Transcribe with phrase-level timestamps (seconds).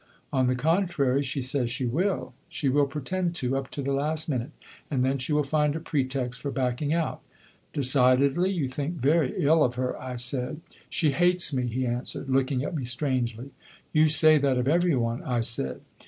[0.33, 4.27] 'On the contrary, she says she will.' 'She will pretend to, up to the last
[4.27, 4.49] minute;
[4.89, 7.21] and then she will find a pretext for backing out.'
[7.71, 10.61] 'Decidedly, you think very ill of her,' I said.
[10.89, 13.51] 'She hates me,' he answered, looking at me strangely.
[13.93, 15.81] 'You say that of every one,' I said.